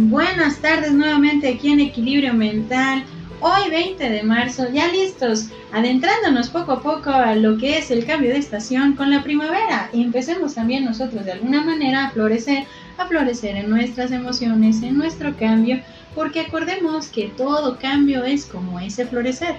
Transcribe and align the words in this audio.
Buenas 0.00 0.60
tardes 0.60 0.92
nuevamente 0.92 1.48
aquí 1.48 1.72
en 1.72 1.80
Equilibrio 1.80 2.32
Mental. 2.32 3.02
Hoy 3.40 3.68
20 3.68 4.08
de 4.08 4.22
marzo, 4.22 4.68
ya 4.72 4.86
listos, 4.92 5.48
adentrándonos 5.72 6.50
poco 6.50 6.70
a 6.70 6.82
poco 6.82 7.10
a 7.10 7.34
lo 7.34 7.58
que 7.58 7.78
es 7.78 7.90
el 7.90 8.06
cambio 8.06 8.30
de 8.30 8.38
estación 8.38 8.94
con 8.94 9.10
la 9.10 9.24
primavera. 9.24 9.90
Y 9.92 10.04
empecemos 10.04 10.54
también 10.54 10.84
nosotros 10.84 11.24
de 11.24 11.32
alguna 11.32 11.64
manera 11.64 12.06
a 12.06 12.10
florecer, 12.10 12.64
a 12.96 13.06
florecer 13.06 13.56
en 13.56 13.70
nuestras 13.70 14.12
emociones, 14.12 14.84
en 14.84 14.96
nuestro 14.96 15.36
cambio, 15.36 15.80
porque 16.14 16.42
acordemos 16.42 17.08
que 17.08 17.32
todo 17.36 17.76
cambio 17.80 18.22
es 18.22 18.46
como 18.46 18.78
ese 18.78 19.04
florecer. 19.04 19.56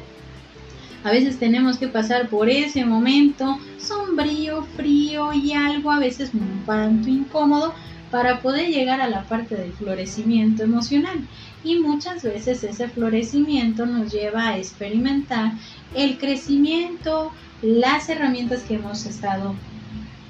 A 1.03 1.11
veces 1.11 1.37
tenemos 1.37 1.77
que 1.77 1.89
pasar 1.89 2.29
por 2.29 2.49
ese 2.49 2.85
momento 2.85 3.59
sombrío, 3.77 4.63
frío 4.77 5.33
y 5.33 5.51
algo 5.51 5.91
a 5.91 5.99
veces 5.99 6.33
un 6.33 6.63
tanto 6.65 7.09
incómodo 7.09 7.73
para 8.11 8.41
poder 8.41 8.69
llegar 8.69 9.01
a 9.01 9.09
la 9.09 9.23
parte 9.23 9.55
del 9.55 9.73
florecimiento 9.73 10.63
emocional. 10.63 11.19
Y 11.63 11.79
muchas 11.79 12.23
veces 12.23 12.63
ese 12.63 12.87
florecimiento 12.87 13.85
nos 13.85 14.11
lleva 14.11 14.49
a 14.49 14.57
experimentar 14.57 15.53
el 15.95 16.17
crecimiento, 16.17 17.31
las 17.61 18.09
herramientas 18.09 18.63
que 18.63 18.75
hemos 18.75 19.05
estado 19.05 19.55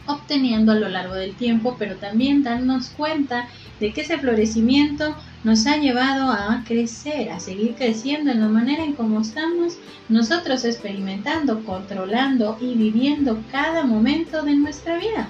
obteniendo 0.09 0.71
a 0.71 0.75
lo 0.75 0.89
largo 0.89 1.13
del 1.13 1.35
tiempo, 1.35 1.75
pero 1.77 1.95
también 1.95 2.41
darnos 2.41 2.89
cuenta 2.89 3.47
de 3.79 3.93
que 3.93 4.01
ese 4.01 4.17
florecimiento 4.17 5.15
nos 5.43 5.67
ha 5.67 5.77
llevado 5.77 6.31
a 6.31 6.63
crecer, 6.67 7.29
a 7.29 7.39
seguir 7.39 7.75
creciendo 7.75 8.31
en 8.31 8.41
la 8.41 8.47
manera 8.47 8.83
en 8.83 8.93
cómo 8.93 9.21
estamos 9.21 9.77
nosotros 10.09 10.65
experimentando, 10.65 11.63
controlando 11.63 12.57
y 12.59 12.73
viviendo 12.73 13.41
cada 13.51 13.85
momento 13.85 14.41
de 14.41 14.55
nuestra 14.55 14.97
vida. 14.97 15.29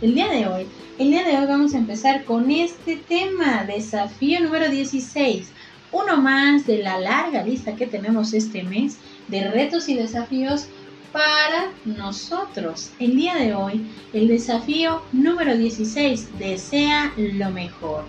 El 0.00 0.14
día 0.14 0.28
de 0.28 0.46
hoy, 0.48 0.66
el 0.98 1.10
día 1.10 1.22
de 1.22 1.38
hoy 1.38 1.46
vamos 1.46 1.72
a 1.72 1.78
empezar 1.78 2.24
con 2.24 2.50
este 2.50 2.96
tema, 2.96 3.64
desafío 3.64 4.40
número 4.40 4.68
16, 4.68 5.52
uno 5.92 6.16
más 6.16 6.66
de 6.66 6.78
la 6.78 6.98
larga 6.98 7.44
lista 7.44 7.76
que 7.76 7.86
tenemos 7.86 8.32
este 8.32 8.64
mes 8.64 8.98
de 9.28 9.48
retos 9.50 9.88
y 9.88 9.94
desafíos 9.94 10.66
para 11.12 11.70
nosotros. 11.84 12.90
El 12.98 13.16
día 13.16 13.36
de 13.36 13.54
hoy, 13.54 13.86
el 14.12 14.26
desafío 14.26 15.02
número 15.12 15.56
16, 15.56 16.38
desea 16.40 17.12
lo 17.16 17.50
mejor. 17.50 18.04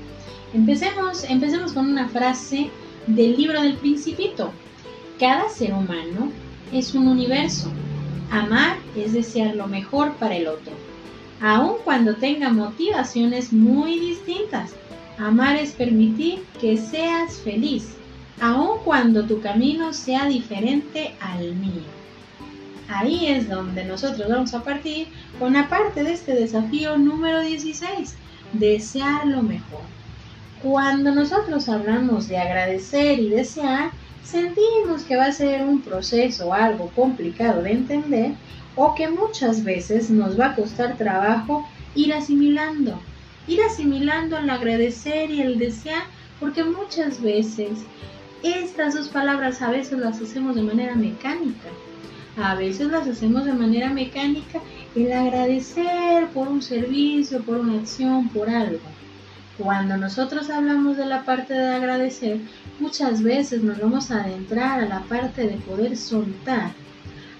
Empecemos, 0.55 1.23
empecemos 1.25 1.73
con 1.73 1.87
una 1.87 2.09
frase 2.09 2.71
del 3.05 3.37
libro 3.37 3.61
del 3.61 3.75
principito. 3.75 4.51
Cada 5.19 5.47
ser 5.49 5.71
humano 5.71 6.31
es 6.73 6.95
un 6.95 7.07
universo. 7.07 7.71
Amar 8.31 8.77
es 8.97 9.13
desear 9.13 9.55
lo 9.55 9.67
mejor 9.67 10.15
para 10.15 10.35
el 10.35 10.47
otro, 10.47 10.73
aun 11.41 11.75
cuando 11.83 12.15
tenga 12.15 12.49
motivaciones 12.49 13.51
muy 13.51 13.99
distintas. 13.99 14.73
Amar 15.17 15.55
es 15.55 15.71
permitir 15.71 16.43
que 16.59 16.77
seas 16.77 17.37
feliz, 17.37 17.95
aun 18.41 18.79
cuando 18.83 19.25
tu 19.25 19.39
camino 19.39 19.93
sea 19.93 20.25
diferente 20.25 21.15
al 21.19 21.55
mío. 21.55 21.83
Ahí 22.87 23.27
es 23.27 23.49
donde 23.49 23.83
nosotros 23.83 24.29
vamos 24.29 24.53
a 24.53 24.63
partir 24.63 25.07
con 25.39 25.53
la 25.53 25.69
parte 25.69 26.03
de 26.03 26.13
este 26.13 26.33
desafío 26.33 26.97
número 26.97 27.41
16, 27.41 28.15
desear 28.53 29.25
lo 29.25 29.41
mejor. 29.41 29.81
Cuando 30.61 31.13
nosotros 31.13 31.67
hablamos 31.69 32.27
de 32.27 32.37
agradecer 32.37 33.19
y 33.19 33.29
desear, 33.29 33.91
sentimos 34.23 35.03
que 35.07 35.15
va 35.15 35.25
a 35.25 35.31
ser 35.31 35.63
un 35.63 35.81
proceso 35.81 36.53
algo 36.53 36.89
complicado 36.95 37.61
de 37.61 37.71
entender 37.71 38.31
o 38.75 38.95
que 38.95 39.07
muchas 39.07 39.63
veces 39.63 40.09
nos 40.09 40.39
va 40.39 40.47
a 40.47 40.55
costar 40.55 40.97
trabajo 40.97 41.67
ir 41.95 42.13
asimilando. 42.13 42.99
Ir 43.47 43.61
asimilando 43.61 44.37
el 44.37 44.49
agradecer 44.49 45.29
y 45.29 45.41
el 45.41 45.59
desear, 45.59 46.03
porque 46.39 46.63
muchas 46.63 47.21
veces 47.21 47.79
estas 48.43 48.95
dos 48.95 49.09
palabras 49.09 49.61
a 49.61 49.71
veces 49.71 49.99
las 49.99 50.21
hacemos 50.21 50.55
de 50.55 50.63
manera 50.63 50.95
mecánica 50.95 51.69
a 52.37 52.55
veces 52.55 52.87
las 52.87 53.07
hacemos 53.07 53.45
de 53.45 53.53
manera 53.53 53.89
mecánica 53.89 54.59
el 54.93 55.11
agradecer 55.11 56.27
por 56.33 56.47
un 56.49 56.61
servicio, 56.61 57.41
por 57.43 57.57
una 57.57 57.79
acción, 57.79 58.27
por 58.29 58.49
algo. 58.49 58.79
Cuando 59.57 59.95
nosotros 59.95 60.49
hablamos 60.49 60.97
de 60.97 61.05
la 61.05 61.23
parte 61.23 61.53
de 61.53 61.67
agradecer, 61.67 62.39
muchas 62.79 63.23
veces 63.23 63.63
nos 63.63 63.79
vamos 63.79 64.11
a 64.11 64.21
adentrar 64.21 64.81
a 64.81 64.85
la 64.85 65.01
parte 65.03 65.47
de 65.47 65.55
poder 65.55 65.95
soltar. 65.95 66.71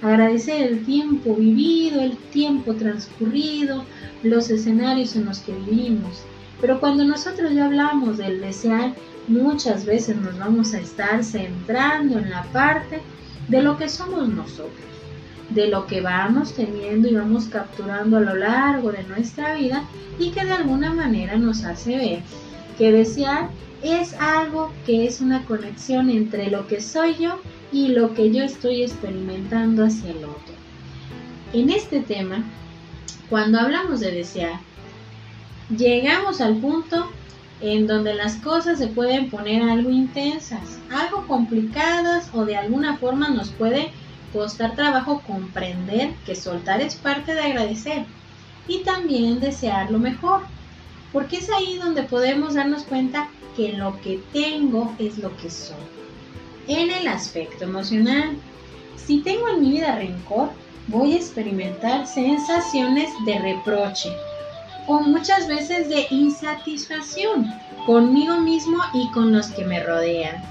Agradecer 0.01 0.61
el 0.61 0.85
tiempo 0.85 1.35
vivido, 1.35 2.01
el 2.01 2.17
tiempo 2.17 2.73
transcurrido, 2.75 3.85
los 4.23 4.49
escenarios 4.49 5.15
en 5.15 5.25
los 5.25 5.39
que 5.39 5.53
vivimos. 5.53 6.23
Pero 6.61 6.79
cuando 6.79 7.03
nosotros 7.03 7.53
ya 7.53 7.65
hablamos 7.65 8.17
del 8.17 8.41
desear, 8.41 8.93
muchas 9.27 9.85
veces 9.85 10.15
nos 10.17 10.37
vamos 10.37 10.73
a 10.73 10.79
estar 10.79 11.23
centrando 11.23 12.19
en 12.19 12.29
la 12.29 12.43
parte 12.51 13.01
de 13.47 13.61
lo 13.61 13.77
que 13.77 13.89
somos 13.89 14.29
nosotros, 14.29 14.85
de 15.49 15.67
lo 15.67 15.85
que 15.87 16.01
vamos 16.01 16.53
teniendo 16.53 17.07
y 17.07 17.15
vamos 17.15 17.45
capturando 17.45 18.17
a 18.17 18.21
lo 18.21 18.35
largo 18.35 18.91
de 18.91 19.03
nuestra 19.03 19.55
vida 19.55 19.83
y 20.19 20.31
que 20.31 20.45
de 20.45 20.51
alguna 20.51 20.93
manera 20.93 21.37
nos 21.37 21.63
hace 21.63 21.97
ver 21.97 22.19
que 22.77 22.91
desear 22.91 23.49
es 23.83 24.13
algo 24.15 24.71
que 24.85 25.05
es 25.05 25.21
una 25.21 25.45
conexión 25.45 26.09
entre 26.09 26.49
lo 26.49 26.67
que 26.67 26.81
soy 26.81 27.15
yo 27.15 27.39
y 27.75 27.89
lo 27.89 28.13
que 28.13 28.31
yo 28.31 28.41
estoy 28.41 28.83
experimentando 28.83 29.83
hacia 29.83 30.11
el 30.11 30.23
otro. 30.23 30.55
En 31.51 31.69
este 31.69 31.99
tema, 31.99 32.45
cuando 33.29 33.59
hablamos 33.59 33.99
de 33.99 34.11
desear, 34.11 34.61
llegamos 35.75 36.39
al 36.39 36.55
punto 36.55 37.05
en 37.59 37.85
donde 37.85 38.13
las 38.13 38.37
cosas 38.37 38.79
se 38.79 38.87
pueden 38.87 39.29
poner 39.29 39.61
algo 39.61 39.89
intensas, 39.89 40.79
algo 40.89 41.27
complicadas 41.27 42.29
o 42.33 42.45
de 42.45 42.55
alguna 42.55 42.95
forma 42.95 43.27
nos 43.27 43.49
puede 43.49 43.91
costar 44.31 44.77
trabajo 44.77 45.21
comprender 45.27 46.13
que 46.25 46.37
soltar 46.37 46.79
es 46.79 46.95
parte 46.95 47.33
de 47.33 47.41
agradecer 47.41 48.05
y 48.69 48.83
también 48.83 49.41
desear 49.41 49.91
lo 49.91 49.99
mejor, 49.99 50.43
porque 51.11 51.39
es 51.39 51.49
ahí 51.49 51.77
donde 51.77 52.03
podemos 52.03 52.53
darnos 52.53 52.83
cuenta 52.83 53.27
que 53.57 53.73
lo 53.73 53.99
que 53.99 54.21
tengo 54.31 54.95
es 54.97 55.17
lo 55.17 55.35
que 55.35 55.49
soy. 55.49 56.04
En 56.67 56.89
el 56.89 57.07
aspecto 57.07 57.65
emocional, 57.65 58.35
si 58.95 59.19
tengo 59.19 59.47
en 59.49 59.61
mi 59.61 59.71
vida 59.71 59.95
rencor, 59.95 60.49
voy 60.87 61.13
a 61.13 61.17
experimentar 61.17 62.07
sensaciones 62.07 63.09
de 63.25 63.39
reproche, 63.39 64.09
o 64.87 64.99
muchas 65.01 65.47
veces 65.47 65.89
de 65.89 66.07
insatisfacción 66.09 67.51
conmigo 67.85 68.37
mismo 68.37 68.77
y 68.93 69.09
con 69.11 69.31
los 69.31 69.47
que 69.47 69.65
me 69.65 69.83
rodean. 69.83 70.43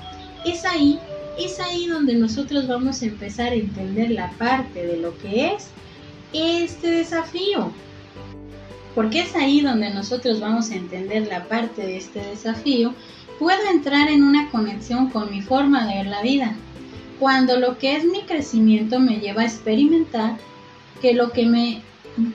Es 0.45 0.65
ahí, 0.65 0.99
es 1.39 1.59
ahí 1.61 1.87
donde 1.87 2.15
nosotros 2.15 2.69
vamos 2.69 3.03
a 3.03 3.07
empezar 3.07 3.53
a 3.53 3.57
entender 3.57 4.11
la 4.11 4.31
parte 4.33 4.87
de 4.87 4.97
lo 4.99 5.17
que 5.19 5.55
es 5.55 5.71
este 6.33 6.91
desafío. 6.91 7.73
Porque 8.95 9.21
es 9.21 9.35
ahí 9.35 9.61
donde 9.61 9.91
nosotros 9.91 10.41
vamos 10.41 10.71
a 10.71 10.77
entender 10.77 11.27
la 11.27 11.45
parte 11.45 11.83
de 11.83 11.97
este 11.97 12.21
desafío, 12.21 12.95
puedo 13.39 13.71
entrar 13.71 14.09
en 14.09 14.23
una 14.23 14.51
conexión 14.51 15.11
con 15.11 15.31
mi 15.31 15.43
forma 15.43 15.87
de 15.87 15.97
ver 15.97 16.07
la 16.07 16.23
vida. 16.23 16.55
Cuando 17.19 17.59
lo 17.59 17.79
que 17.79 17.97
es 17.97 18.05
mi 18.05 18.23
crecimiento 18.23 18.99
me 18.99 19.19
lleva 19.19 19.43
a 19.43 19.47
experimentar 19.47 20.37
que 21.01 21.15
lo 21.15 21.31
que 21.33 21.47
me 21.47 21.83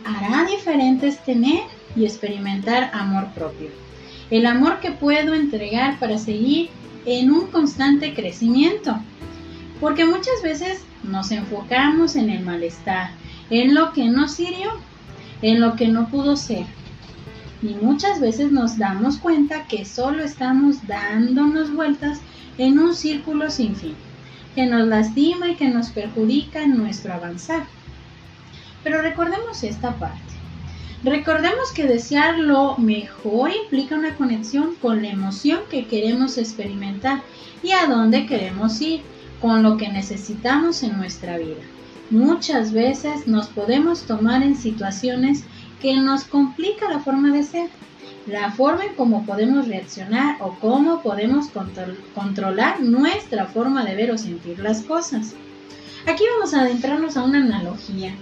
hará 0.05 0.45
diferente 0.45 1.07
es 1.07 1.23
tener 1.23 1.61
y 1.95 2.05
experimentar 2.05 2.91
amor 2.93 3.27
propio. 3.33 3.69
El 4.29 4.45
amor 4.45 4.79
que 4.79 4.91
puedo 4.91 5.33
entregar 5.33 5.99
para 5.99 6.17
seguir 6.17 6.69
en 7.05 7.31
un 7.31 7.47
constante 7.47 8.13
crecimiento. 8.13 8.97
Porque 9.79 10.05
muchas 10.05 10.41
veces 10.43 10.83
nos 11.03 11.31
enfocamos 11.31 12.15
en 12.15 12.29
el 12.29 12.43
malestar, 12.43 13.11
en 13.49 13.73
lo 13.73 13.93
que 13.93 14.05
no 14.05 14.27
sirvió, 14.27 14.71
en 15.41 15.61
lo 15.61 15.75
que 15.75 15.87
no 15.87 16.09
pudo 16.09 16.35
ser. 16.35 16.65
Y 17.61 17.75
muchas 17.75 18.19
veces 18.21 18.51
nos 18.51 18.77
damos 18.77 19.17
cuenta 19.17 19.65
que 19.67 19.85
solo 19.85 20.23
estamos 20.23 20.87
dándonos 20.87 21.73
vueltas 21.73 22.19
en 22.57 22.79
un 22.79 22.95
círculo 22.95 23.49
sin 23.49 23.75
fin, 23.75 23.95
que 24.55 24.65
nos 24.65 24.87
lastima 24.87 25.49
y 25.49 25.55
que 25.55 25.69
nos 25.69 25.89
perjudica 25.89 26.63
en 26.63 26.77
nuestro 26.77 27.13
avanzar. 27.13 27.65
Pero 28.83 29.01
recordemos 29.01 29.63
esta 29.63 29.95
parte. 29.95 30.21
Recordemos 31.03 31.71
que 31.73 31.87
desear 31.87 32.37
lo 32.37 32.77
mejor 32.77 33.51
implica 33.63 33.95
una 33.95 34.15
conexión 34.15 34.75
con 34.81 35.01
la 35.01 35.09
emoción 35.09 35.59
que 35.69 35.87
queremos 35.87 36.37
experimentar 36.37 37.21
y 37.63 37.71
a 37.71 37.87
dónde 37.87 38.25
queremos 38.25 38.81
ir, 38.81 39.01
con 39.41 39.63
lo 39.63 39.77
que 39.77 39.87
necesitamos 39.87 40.83
en 40.83 40.97
nuestra 40.97 41.37
vida. 41.37 41.61
Muchas 42.09 42.73
veces 42.73 43.27
nos 43.27 43.47
podemos 43.47 44.01
tomar 44.03 44.43
en 44.43 44.57
situaciones 44.57 45.43
que 45.81 45.95
nos 45.97 46.23
complica 46.23 46.89
la 46.89 46.99
forma 46.99 47.31
de 47.31 47.43
ser, 47.43 47.69
la 48.27 48.51
forma 48.51 48.85
en 48.85 48.95
cómo 48.95 49.25
podemos 49.25 49.67
reaccionar 49.67 50.37
o 50.41 50.55
cómo 50.59 51.01
podemos 51.01 51.47
controlar 52.13 52.81
nuestra 52.81 53.45
forma 53.45 53.83
de 53.85 53.95
ver 53.95 54.11
o 54.11 54.17
sentir 54.17 54.59
las 54.59 54.81
cosas. 54.83 55.33
Aquí 56.05 56.23
vamos 56.35 56.53
a 56.53 56.61
adentrarnos 56.61 57.17
a 57.17 57.23
una 57.23 57.39
analogía 57.39 58.13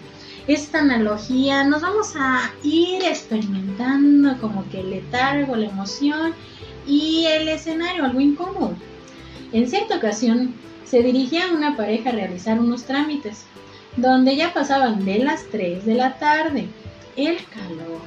esta 0.47 0.79
analogía, 0.79 1.65
nos 1.65 1.81
vamos 1.81 2.13
a 2.15 2.53
ir 2.63 3.03
experimentando 3.03 4.39
como 4.39 4.67
que 4.69 4.79
el 4.79 4.91
letargo, 4.91 5.57
la 5.57 5.65
emoción 5.65 6.33
y 6.87 7.25
el 7.25 7.49
escenario 7.49 8.05
algo 8.05 8.21
incómodo. 8.21 8.73
En 9.51 9.69
cierta 9.69 9.97
ocasión 9.97 10.53
se 10.85 11.03
dirigía 11.03 11.51
una 11.53 11.75
pareja 11.75 12.09
a 12.09 12.13
realizar 12.13 12.59
unos 12.61 12.85
trámites, 12.85 13.43
donde 13.97 14.37
ya 14.37 14.53
pasaban 14.53 15.03
de 15.03 15.19
las 15.19 15.45
3 15.47 15.85
de 15.85 15.95
la 15.95 16.17
tarde. 16.17 16.69
El 17.17 17.37
calor 17.47 18.01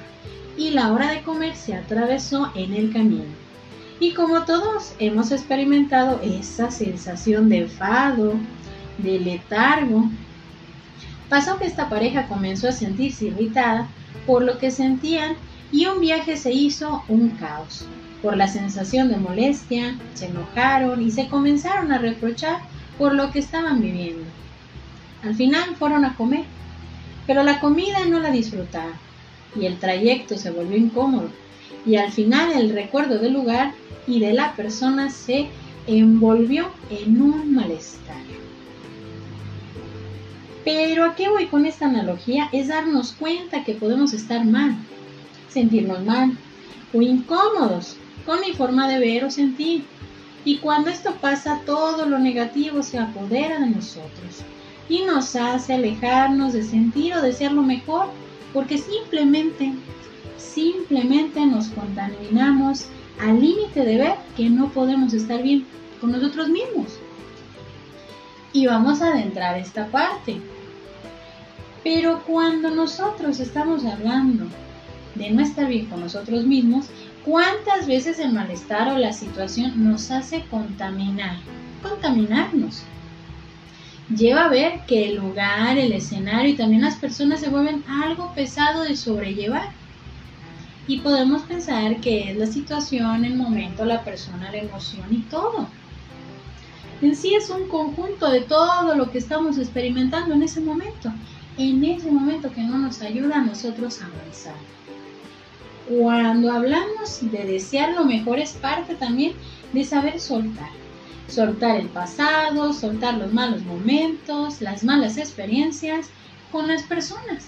y 0.56 0.70
la 0.70 0.92
hora 0.92 1.10
de 1.10 1.22
comer 1.22 1.56
se 1.56 1.74
atravesó 1.74 2.52
en 2.54 2.72
el 2.72 2.92
camino. 2.92 3.24
Y 3.98 4.12
como 4.12 4.44
todos 4.44 4.94
hemos 5.00 5.32
experimentado 5.32 6.20
esa 6.22 6.70
sensación 6.70 7.48
de 7.48 7.58
enfado, 7.58 8.34
de 8.98 9.18
letargo, 9.18 10.08
pasó 11.28 11.58
que 11.58 11.66
esta 11.66 11.88
pareja 11.88 12.28
comenzó 12.28 12.68
a 12.68 12.72
sentirse 12.72 13.26
irritada 13.26 13.88
por 14.28 14.44
lo 14.44 14.58
que 14.58 14.70
sentían 14.70 15.34
y 15.72 15.86
un 15.86 16.00
viaje 16.00 16.36
se 16.36 16.52
hizo 16.52 17.02
un 17.08 17.30
caos. 17.30 17.86
Por 18.22 18.36
la 18.36 18.46
sensación 18.46 19.08
de 19.08 19.16
molestia, 19.16 19.98
se 20.14 20.26
enojaron 20.26 21.02
y 21.02 21.10
se 21.10 21.26
comenzaron 21.26 21.90
a 21.90 21.98
reprochar 21.98 22.58
por 22.96 23.12
lo 23.14 23.32
que 23.32 23.40
estaban 23.40 23.80
viviendo. 23.80 24.22
Al 25.24 25.34
final 25.34 25.74
fueron 25.74 26.04
a 26.04 26.14
comer, 26.14 26.44
pero 27.30 27.44
la 27.44 27.60
comida 27.60 28.04
no 28.06 28.18
la 28.18 28.32
disfrutaron 28.32 28.94
y 29.54 29.64
el 29.64 29.78
trayecto 29.78 30.36
se 30.36 30.50
volvió 30.50 30.76
incómodo 30.76 31.28
y 31.86 31.94
al 31.94 32.10
final 32.10 32.50
el 32.50 32.70
recuerdo 32.70 33.20
del 33.20 33.34
lugar 33.34 33.72
y 34.08 34.18
de 34.18 34.32
la 34.32 34.56
persona 34.56 35.10
se 35.10 35.46
envolvió 35.86 36.72
en 36.90 37.22
un 37.22 37.54
malestar. 37.54 38.16
Pero 40.64 41.04
a 41.04 41.14
qué 41.14 41.28
voy 41.28 41.46
con 41.46 41.66
esta 41.66 41.86
analogía 41.86 42.48
es 42.50 42.66
darnos 42.66 43.12
cuenta 43.12 43.62
que 43.62 43.74
podemos 43.74 44.12
estar 44.12 44.44
mal, 44.44 44.74
sentirnos 45.48 46.04
mal 46.04 46.36
o 46.92 47.00
incómodos 47.00 47.94
con 48.26 48.40
mi 48.40 48.54
forma 48.54 48.88
de 48.88 48.98
ver 48.98 49.24
o 49.24 49.30
sentir. 49.30 49.84
Y 50.44 50.56
cuando 50.56 50.90
esto 50.90 51.14
pasa, 51.20 51.60
todo 51.64 52.06
lo 52.06 52.18
negativo 52.18 52.82
se 52.82 52.98
apodera 52.98 53.60
de 53.60 53.68
nosotros 53.68 54.44
y 54.90 55.02
nos 55.02 55.36
hace 55.36 55.74
alejarnos 55.74 56.52
de 56.52 56.64
sentir 56.64 57.14
o 57.14 57.22
desear 57.22 57.52
lo 57.52 57.62
mejor, 57.62 58.08
porque 58.52 58.76
simplemente, 58.76 59.72
simplemente 60.36 61.46
nos 61.46 61.68
contaminamos 61.68 62.86
al 63.20 63.40
límite 63.40 63.84
de 63.84 63.96
ver 63.96 64.14
que 64.36 64.50
no 64.50 64.68
podemos 64.70 65.14
estar 65.14 65.40
bien 65.42 65.64
con 66.00 66.10
nosotros 66.10 66.48
mismos. 66.48 66.98
Y 68.52 68.66
vamos 68.66 69.00
a 69.00 69.12
adentrar 69.12 69.56
esta 69.56 69.86
parte. 69.86 70.40
Pero 71.84 72.24
cuando 72.26 72.70
nosotros 72.70 73.38
estamos 73.38 73.84
hablando 73.84 74.46
de 75.14 75.30
no 75.30 75.40
estar 75.40 75.68
bien 75.68 75.86
con 75.86 76.00
nosotros 76.00 76.44
mismos, 76.44 76.86
¿cuántas 77.24 77.86
veces 77.86 78.18
el 78.18 78.32
malestar 78.32 78.92
o 78.92 78.98
la 78.98 79.12
situación 79.12 79.84
nos 79.84 80.10
hace 80.10 80.44
contaminar? 80.50 81.36
Contaminarnos 81.80 82.82
lleva 84.16 84.44
a 84.44 84.48
ver 84.48 84.80
que 84.86 85.08
el 85.08 85.16
lugar, 85.16 85.78
el 85.78 85.92
escenario 85.92 86.50
y 86.50 86.56
también 86.56 86.82
las 86.82 86.96
personas 86.96 87.40
se 87.40 87.48
vuelven 87.48 87.84
algo 87.88 88.32
pesado 88.34 88.82
de 88.82 88.96
sobrellevar. 88.96 89.70
Y 90.86 91.00
podemos 91.00 91.42
pensar 91.42 92.00
que 92.00 92.30
es 92.30 92.36
la 92.36 92.46
situación, 92.46 93.24
el 93.24 93.36
momento, 93.36 93.84
la 93.84 94.02
persona, 94.02 94.50
la 94.50 94.58
emoción 94.58 95.06
y 95.10 95.22
todo. 95.22 95.68
En 97.00 97.14
sí 97.14 97.34
es 97.34 97.48
un 97.48 97.68
conjunto 97.68 98.30
de 98.30 98.40
todo 98.40 98.94
lo 98.94 99.10
que 99.10 99.18
estamos 99.18 99.56
experimentando 99.58 100.34
en 100.34 100.42
ese 100.42 100.60
momento, 100.60 101.12
en 101.56 101.82
ese 101.84 102.10
momento 102.10 102.52
que 102.52 102.62
no 102.62 102.76
nos 102.78 103.00
ayuda 103.02 103.36
a 103.36 103.44
nosotros 103.44 104.02
a 104.02 104.06
avanzar. 104.06 104.54
Cuando 105.88 106.52
hablamos 106.52 107.20
de 107.20 107.44
desear 107.44 107.94
lo 107.94 108.04
mejor 108.04 108.38
es 108.38 108.52
parte 108.52 108.94
también 108.96 109.32
de 109.72 109.84
saber 109.84 110.20
soltar 110.20 110.79
soltar 111.30 111.76
el 111.76 111.86
pasado, 111.88 112.72
soltar 112.72 113.16
los 113.16 113.32
malos 113.32 113.62
momentos, 113.62 114.60
las 114.60 114.82
malas 114.84 115.16
experiencias 115.16 116.10
con 116.50 116.66
las 116.68 116.82
personas. 116.82 117.46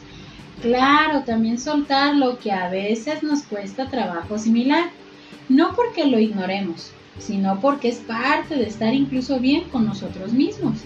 Claro, 0.62 1.24
también 1.24 1.58
soltar 1.58 2.14
lo 2.14 2.38
que 2.38 2.52
a 2.52 2.68
veces 2.68 3.22
nos 3.22 3.42
cuesta 3.42 3.90
trabajo 3.90 4.38
similar, 4.38 4.90
no 5.48 5.74
porque 5.74 6.06
lo 6.06 6.20
ignoremos, 6.20 6.92
sino 7.18 7.60
porque 7.60 7.88
es 7.88 7.96
parte 7.96 8.54
de 8.54 8.68
estar 8.68 8.94
incluso 8.94 9.40
bien 9.40 9.64
con 9.64 9.84
nosotros 9.84 10.32
mismos. 10.32 10.78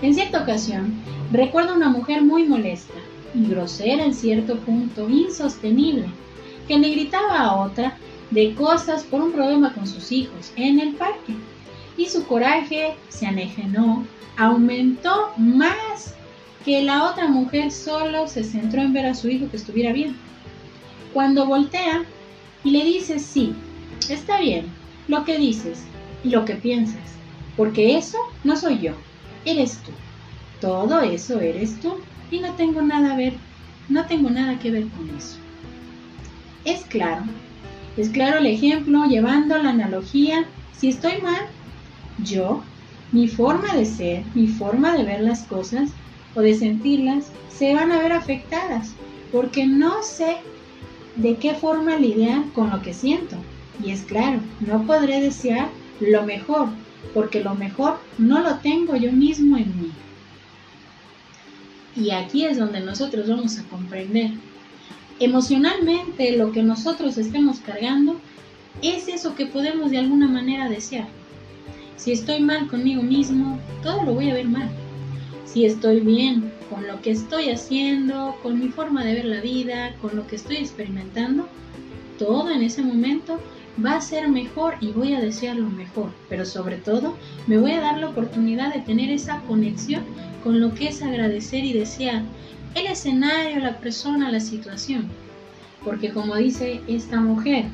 En 0.00 0.14
cierta 0.14 0.42
ocasión, 0.42 0.94
recuerdo 1.30 1.74
una 1.74 1.90
mujer 1.90 2.22
muy 2.22 2.44
molesta 2.44 2.94
y 3.34 3.46
grosera 3.46 4.04
en 4.04 4.14
cierto 4.14 4.56
punto, 4.60 5.08
insostenible, 5.10 6.06
que 6.66 6.78
le 6.78 6.90
gritaba 6.90 7.40
a 7.40 7.56
otra 7.56 7.98
de 8.30 8.54
cosas 8.54 9.04
por 9.04 9.20
un 9.20 9.32
problema 9.32 9.74
con 9.74 9.86
sus 9.86 10.10
hijos 10.10 10.52
en 10.56 10.80
el 10.80 10.94
parque 10.94 11.34
y 11.96 12.06
su 12.06 12.26
coraje 12.26 12.94
se 13.08 13.26
anejenó, 13.26 14.06
aumentó 14.36 15.32
más 15.36 16.14
que 16.64 16.82
la 16.82 17.10
otra 17.10 17.28
mujer 17.28 17.70
solo 17.70 18.26
se 18.26 18.42
centró 18.42 18.80
en 18.80 18.92
ver 18.92 19.06
a 19.06 19.14
su 19.14 19.28
hijo 19.28 19.50
que 19.50 19.56
estuviera 19.56 19.92
bien. 19.92 20.16
Cuando 21.12 21.46
voltea 21.46 22.04
y 22.64 22.70
le 22.70 22.84
dice, 22.84 23.18
sí, 23.18 23.54
está 24.08 24.40
bien, 24.40 24.66
lo 25.06 25.24
que 25.24 25.38
dices 25.38 25.84
y 26.24 26.30
lo 26.30 26.44
que 26.44 26.54
piensas, 26.54 27.02
porque 27.56 27.96
eso 27.96 28.18
no 28.42 28.56
soy 28.56 28.78
yo, 28.80 28.92
eres 29.44 29.78
tú. 29.84 29.92
Todo 30.60 31.00
eso 31.02 31.40
eres 31.40 31.78
tú 31.80 31.98
y 32.30 32.40
no 32.40 32.54
tengo 32.54 32.80
nada 32.80 33.14
ver, 33.16 33.34
no 33.88 34.06
tengo 34.06 34.30
nada 34.30 34.58
que 34.58 34.70
ver 34.70 34.88
con 34.88 35.10
eso. 35.16 35.36
Es 36.64 36.80
claro, 36.86 37.24
es 37.98 38.08
claro 38.08 38.38
el 38.38 38.46
ejemplo 38.46 39.04
llevando 39.04 39.58
la 39.58 39.70
analogía, 39.70 40.46
si 40.72 40.88
estoy 40.88 41.20
mal, 41.20 41.46
yo, 42.22 42.62
mi 43.12 43.28
forma 43.28 43.74
de 43.74 43.84
ser, 43.84 44.24
mi 44.34 44.46
forma 44.46 44.96
de 44.96 45.04
ver 45.04 45.20
las 45.20 45.44
cosas 45.44 45.90
o 46.34 46.40
de 46.40 46.54
sentirlas, 46.54 47.30
se 47.48 47.74
van 47.74 47.92
a 47.92 47.98
ver 47.98 48.12
afectadas 48.12 48.94
porque 49.34 49.66
no 49.66 50.02
sé 50.04 50.36
de 51.16 51.36
qué 51.36 51.54
forma 51.54 51.96
lidiar 51.96 52.44
con 52.54 52.70
lo 52.70 52.82
que 52.82 52.94
siento. 52.94 53.36
Y 53.84 53.90
es 53.90 54.02
claro, 54.02 54.38
no 54.60 54.86
podré 54.86 55.20
desear 55.20 55.68
lo 55.98 56.22
mejor, 56.22 56.68
porque 57.12 57.42
lo 57.42 57.56
mejor 57.56 57.98
no 58.16 58.40
lo 58.40 58.58
tengo 58.58 58.94
yo 58.94 59.10
mismo 59.10 59.56
en 59.56 59.80
mí. 59.80 59.92
Y 61.96 62.10
aquí 62.10 62.44
es 62.44 62.58
donde 62.58 62.80
nosotros 62.80 63.28
vamos 63.28 63.58
a 63.58 63.64
comprender. 63.64 64.30
Emocionalmente 65.18 66.36
lo 66.36 66.52
que 66.52 66.62
nosotros 66.62 67.18
estemos 67.18 67.58
cargando 67.58 68.20
es 68.82 69.08
eso 69.08 69.34
que 69.34 69.46
podemos 69.46 69.90
de 69.90 69.98
alguna 69.98 70.28
manera 70.28 70.68
desear. 70.68 71.08
Si 71.96 72.12
estoy 72.12 72.40
mal 72.40 72.66
conmigo 72.68 73.02
mismo, 73.02 73.58
todo 73.82 74.02
lo 74.04 74.14
voy 74.14 74.30
a 74.30 74.34
ver 74.34 74.46
mal. 74.46 74.68
Si 75.44 75.64
estoy 75.64 76.00
bien 76.00 76.52
con 76.68 76.86
lo 76.86 77.00
que 77.00 77.12
estoy 77.12 77.50
haciendo, 77.50 78.36
con 78.42 78.58
mi 78.58 78.68
forma 78.68 79.04
de 79.04 79.14
ver 79.14 79.24
la 79.24 79.40
vida, 79.40 79.94
con 80.00 80.16
lo 80.16 80.26
que 80.26 80.36
estoy 80.36 80.56
experimentando, 80.56 81.48
todo 82.18 82.50
en 82.50 82.62
ese 82.62 82.82
momento 82.82 83.38
va 83.84 83.96
a 83.96 84.00
ser 84.00 84.28
mejor 84.28 84.76
y 84.80 84.92
voy 84.92 85.14
a 85.14 85.20
desear 85.20 85.56
lo 85.56 85.68
mejor. 85.68 86.10
Pero 86.28 86.44
sobre 86.44 86.76
todo, 86.76 87.16
me 87.46 87.58
voy 87.58 87.72
a 87.72 87.80
dar 87.80 87.98
la 87.98 88.08
oportunidad 88.08 88.74
de 88.74 88.80
tener 88.80 89.10
esa 89.10 89.40
conexión 89.42 90.04
con 90.42 90.60
lo 90.60 90.74
que 90.74 90.88
es 90.88 91.02
agradecer 91.02 91.64
y 91.64 91.72
desear 91.72 92.22
el 92.74 92.86
escenario, 92.86 93.60
la 93.60 93.78
persona, 93.78 94.30
la 94.30 94.40
situación. 94.40 95.08
Porque 95.84 96.10
como 96.10 96.36
dice 96.36 96.80
esta 96.88 97.20
mujer, 97.20 97.66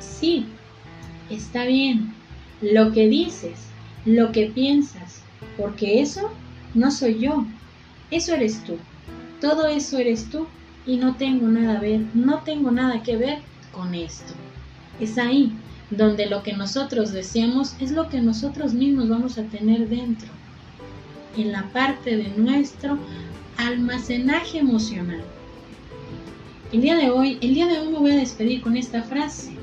sí, 0.00 0.46
está 1.30 1.64
bien, 1.64 2.15
lo 2.60 2.92
que 2.92 3.08
dices, 3.08 3.58
lo 4.04 4.32
que 4.32 4.46
piensas, 4.46 5.22
porque 5.56 6.00
eso 6.00 6.30
no 6.74 6.90
soy 6.90 7.18
yo, 7.18 7.44
eso 8.10 8.34
eres 8.34 8.62
tú, 8.64 8.76
todo 9.40 9.66
eso 9.66 9.98
eres 9.98 10.30
tú 10.30 10.46
y 10.86 10.96
no 10.96 11.16
tengo 11.16 11.48
nada 11.48 11.78
a 11.78 11.80
ver, 11.80 12.00
no 12.14 12.42
tengo 12.42 12.70
nada 12.70 13.02
que 13.02 13.16
ver 13.16 13.38
con 13.72 13.94
esto. 13.94 14.32
Es 15.00 15.18
ahí 15.18 15.52
donde 15.90 16.26
lo 16.26 16.42
que 16.42 16.52
nosotros 16.52 17.12
deseamos 17.12 17.76
es 17.80 17.90
lo 17.90 18.08
que 18.08 18.20
nosotros 18.20 18.72
mismos 18.74 19.08
vamos 19.08 19.38
a 19.38 19.44
tener 19.44 19.88
dentro, 19.88 20.28
en 21.36 21.52
la 21.52 21.64
parte 21.72 22.16
de 22.16 22.28
nuestro 22.36 22.98
almacenaje 23.58 24.58
emocional. 24.58 25.22
El 26.72 26.80
día 26.80 26.96
de 26.96 27.10
hoy, 27.10 27.38
el 27.40 27.54
día 27.54 27.66
de 27.66 27.78
hoy 27.78 27.88
me 27.88 27.98
voy 27.98 28.10
a 28.12 28.16
despedir 28.16 28.60
con 28.60 28.76
esta 28.76 29.02
frase. 29.02 29.55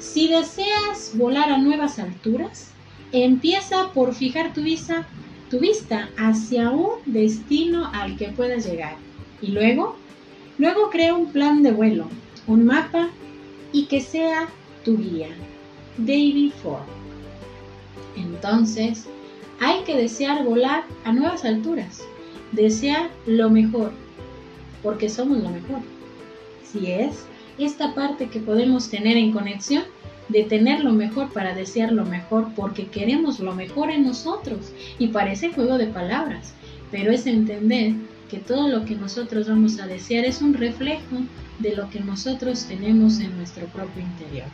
Si 0.00 0.28
deseas 0.28 1.12
volar 1.14 1.50
a 1.50 1.58
nuevas 1.58 1.98
alturas, 1.98 2.70
empieza 3.12 3.92
por 3.92 4.14
fijar 4.14 4.54
tu 4.54 4.62
vista, 4.62 5.06
hacia 6.16 6.70
un 6.70 6.92
destino 7.04 7.90
al 7.92 8.16
que 8.16 8.28
puedas 8.28 8.64
llegar. 8.64 8.96
Y 9.42 9.48
luego, 9.48 9.96
luego 10.56 10.88
crea 10.88 11.14
un 11.14 11.30
plan 11.30 11.62
de 11.62 11.72
vuelo, 11.72 12.06
un 12.46 12.64
mapa 12.64 13.10
y 13.72 13.84
que 13.86 14.00
sea 14.00 14.48
tu 14.86 14.96
guía. 14.96 15.28
David 15.98 16.52
Ford. 16.62 16.86
Entonces, 18.16 19.04
hay 19.60 19.82
que 19.84 19.94
desear 19.94 20.44
volar 20.44 20.84
a 21.04 21.12
nuevas 21.12 21.44
alturas, 21.44 22.00
desear 22.52 23.10
lo 23.26 23.50
mejor, 23.50 23.92
porque 24.82 25.10
somos 25.10 25.42
lo 25.42 25.50
mejor. 25.50 25.80
Si 26.64 26.90
es 26.90 27.26
esta 27.64 27.94
parte 27.94 28.28
que 28.28 28.40
podemos 28.40 28.90
tener 28.90 29.16
en 29.16 29.32
conexión 29.32 29.84
de 30.28 30.44
tener 30.44 30.84
lo 30.84 30.92
mejor 30.92 31.32
para 31.32 31.54
desear 31.54 31.92
lo 31.92 32.04
mejor 32.06 32.48
porque 32.54 32.86
queremos 32.86 33.40
lo 33.40 33.54
mejor 33.54 33.90
en 33.90 34.04
nosotros. 34.04 34.72
Y 34.98 35.08
parece 35.08 35.52
juego 35.52 35.76
de 35.76 35.86
palabras, 35.86 36.54
pero 36.90 37.12
es 37.12 37.26
entender 37.26 37.94
que 38.30 38.38
todo 38.38 38.68
lo 38.68 38.84
que 38.84 38.94
nosotros 38.94 39.48
vamos 39.48 39.80
a 39.80 39.86
desear 39.86 40.24
es 40.24 40.40
un 40.40 40.54
reflejo 40.54 41.16
de 41.58 41.74
lo 41.74 41.90
que 41.90 42.00
nosotros 42.00 42.64
tenemos 42.66 43.18
en 43.18 43.36
nuestro 43.36 43.66
propio 43.66 44.02
interior. 44.02 44.46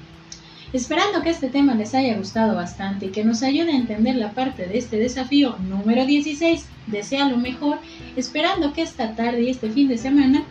Esperando 0.72 1.22
que 1.22 1.30
este 1.30 1.48
tema 1.48 1.74
les 1.74 1.94
haya 1.94 2.16
gustado 2.16 2.56
bastante 2.56 3.06
y 3.06 3.08
que 3.10 3.24
nos 3.24 3.42
ayude 3.42 3.70
a 3.70 3.76
entender 3.76 4.16
la 4.16 4.32
parte 4.32 4.66
de 4.66 4.78
este 4.78 4.98
desafío 4.98 5.56
número 5.68 6.04
16, 6.04 6.66
desea 6.88 7.28
lo 7.28 7.36
mejor, 7.36 7.78
esperando 8.16 8.72
que 8.72 8.82
esta 8.82 9.14
tarde 9.14 9.42
y 9.42 9.50
este 9.50 9.70
fin 9.70 9.88
de 9.88 9.98
semana 9.98 10.42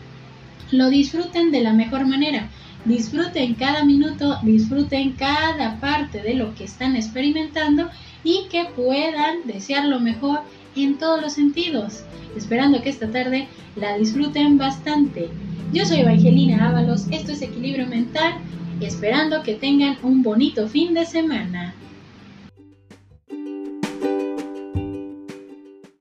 lo 0.71 0.89
disfruten 0.89 1.51
de 1.51 1.62
la 1.62 1.74
mejor 1.74 2.05
manera. 2.05 2.50
Disfruten 2.85 3.55
cada 3.55 3.83
minuto, 3.83 4.38
disfruten 4.43 5.13
cada 5.13 5.79
parte 5.79 6.21
de 6.21 6.35
lo 6.35 6.53
que 6.53 6.65
están 6.65 6.95
experimentando 6.95 7.89
y 8.24 8.47
que 8.50 8.65
puedan 8.75 9.45
desear 9.45 9.85
lo 9.85 10.00
mejor 10.00 10.41
en 10.75 10.97
todos 10.97 11.21
los 11.21 11.33
sentidos. 11.33 12.03
Esperando 12.35 12.81
que 12.81 12.89
esta 12.89 13.09
tarde 13.09 13.47
la 13.75 13.97
disfruten 13.97 14.57
bastante. 14.57 15.29
Yo 15.74 15.85
soy 15.85 16.01
Evangelina 16.01 16.69
Ábalos, 16.69 17.07
esto 17.12 17.31
es 17.31 17.41
Equilibrio 17.41 17.88
Mental, 17.88 18.35
esperando 18.81 19.41
que 19.41 19.55
tengan 19.55 19.97
un 20.03 20.21
bonito 20.21 20.67
fin 20.67 20.93
de 20.93 21.05
semana. 21.05 21.74